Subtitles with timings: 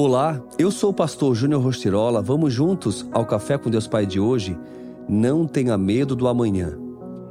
[0.00, 2.22] Olá, eu sou o pastor Júnior Rostirola.
[2.22, 4.56] Vamos juntos ao Café com Deus Pai de hoje?
[5.08, 6.78] Não tenha medo do amanhã.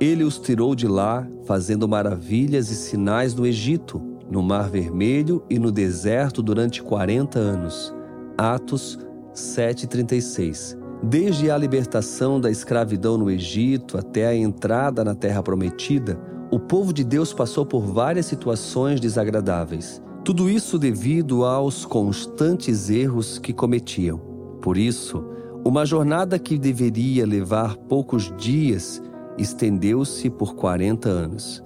[0.00, 5.56] Ele os tirou de lá, fazendo maravilhas e sinais no Egito, no Mar Vermelho e
[5.56, 7.94] no deserto durante 40 anos.
[8.36, 8.98] Atos
[9.32, 10.76] 7:36.
[11.00, 16.18] Desde a libertação da escravidão no Egito até a entrada na terra prometida,
[16.50, 20.02] o povo de Deus passou por várias situações desagradáveis.
[20.28, 24.18] Tudo isso devido aos constantes erros que cometiam.
[24.60, 25.24] Por isso,
[25.64, 29.02] uma jornada que deveria levar poucos dias
[29.38, 31.62] estendeu-se por 40 anos.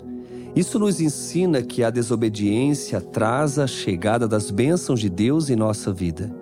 [0.55, 5.93] Isso nos ensina que a desobediência atrasa a chegada das bênçãos de Deus em nossa
[5.93, 6.33] vida.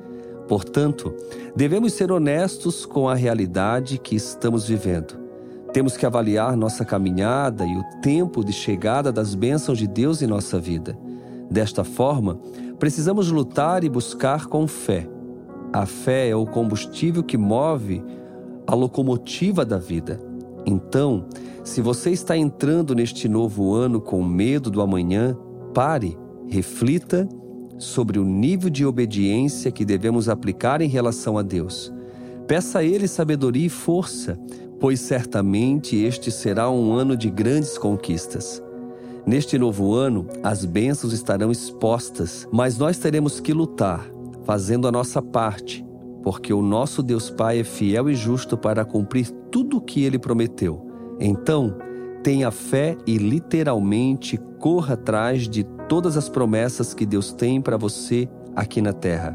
[0.46, 1.14] Portanto,
[1.56, 5.18] devemos ser honestos com a realidade que estamos vivendo.
[5.72, 10.26] Temos que avaliar nossa caminhada e o tempo de chegada das bênçãos de Deus em
[10.26, 10.94] nossa vida.
[11.50, 12.38] Desta forma,
[12.78, 15.08] precisamos lutar e buscar com fé.
[15.72, 18.02] A fé é o combustível que move
[18.66, 20.20] a locomotiva da vida.
[20.64, 21.26] Então,
[21.64, 25.36] se você está entrando neste novo ano com medo do amanhã,
[25.74, 27.28] pare, reflita
[27.78, 31.92] sobre o nível de obediência que devemos aplicar em relação a Deus.
[32.46, 34.38] Peça a Ele sabedoria e força,
[34.78, 38.62] pois certamente este será um ano de grandes conquistas.
[39.30, 44.04] Neste novo ano, as bênçãos estarão expostas, mas nós teremos que lutar,
[44.42, 45.86] fazendo a nossa parte,
[46.20, 50.18] porque o nosso Deus Pai é fiel e justo para cumprir tudo o que ele
[50.18, 50.84] prometeu.
[51.20, 51.76] Então,
[52.24, 58.28] tenha fé e literalmente corra atrás de todas as promessas que Deus tem para você
[58.56, 59.30] aqui na terra,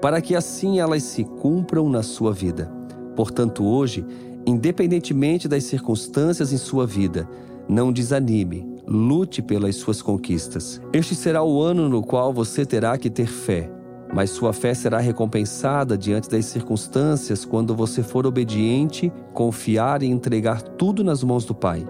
[0.00, 2.72] para que assim elas se cumpram na sua vida.
[3.14, 4.06] Portanto, hoje,
[4.46, 7.26] Independentemente das circunstâncias em sua vida,
[7.66, 10.80] não desanime, lute pelas suas conquistas.
[10.92, 13.70] Este será o ano no qual você terá que ter fé,
[14.12, 20.62] mas sua fé será recompensada diante das circunstâncias quando você for obediente, confiar e entregar
[20.62, 21.86] tudo nas mãos do Pai.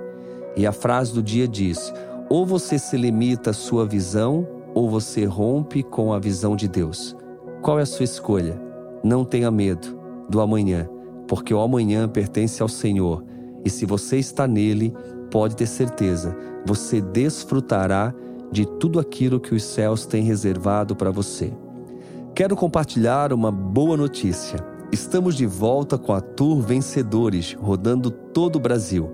[0.57, 1.93] E a frase do dia diz:
[2.29, 7.17] ou você se limita à sua visão, ou você rompe com a visão de Deus.
[7.63, 8.61] Qual é a sua escolha?
[9.03, 10.89] Não tenha medo do amanhã
[11.27, 13.25] porque o amanhã pertence ao Senhor,
[13.65, 14.95] e se você está nele,
[15.31, 18.15] pode ter certeza, você desfrutará
[18.51, 21.53] de tudo aquilo que os céus têm reservado para você.
[22.35, 24.59] Quero compartilhar uma boa notícia.
[24.93, 29.11] Estamos de volta com a Tour Vencedores, rodando todo o Brasil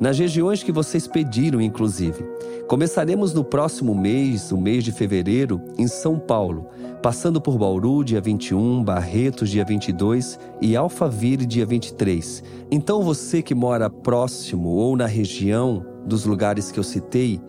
[0.00, 2.24] nas regiões que vocês pediram, inclusive.
[2.68, 6.66] Começaremos no próximo mês, o mês de fevereiro, em São Paulo,
[7.02, 12.44] passando por Bauru, dia 21, Barretos, dia 22 e Alphaville, dia 23.
[12.70, 17.40] Então, você que mora próximo ou na região dos lugares que eu citei,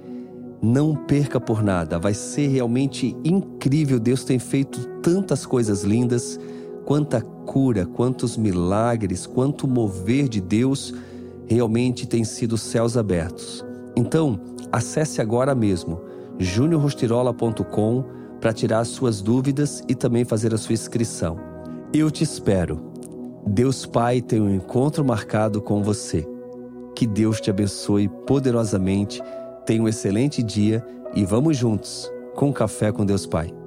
[0.61, 3.99] não perca por nada, vai ser realmente incrível.
[3.99, 6.39] Deus tem feito tantas coisas lindas,
[6.85, 10.93] quanta cura, quantos milagres, quanto mover de Deus
[11.45, 13.65] realmente tem sido céus abertos.
[13.97, 14.39] Então,
[14.71, 16.01] acesse agora mesmo
[16.37, 18.03] juniorrostirola.com
[18.39, 21.37] para tirar suas dúvidas e também fazer a sua inscrição.
[21.93, 22.79] Eu te espero.
[23.45, 26.25] Deus Pai tem um encontro marcado com você.
[26.95, 29.21] Que Deus te abençoe poderosamente.
[29.65, 33.58] Tenha um excelente dia e vamos juntos com Café com Deus Pai.